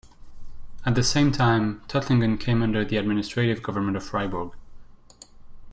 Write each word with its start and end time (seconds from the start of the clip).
At 0.83 0.95
the 0.95 1.03
same 1.03 1.31
time, 1.31 1.81
Tuttlingen 1.87 2.39
came 2.39 2.63
under 2.63 2.83
the 2.83 2.97
administrative 2.97 3.61
government 3.61 3.95
of 3.95 4.03
Freiburg. 4.03 4.53